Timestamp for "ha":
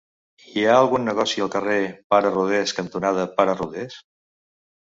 0.69-0.77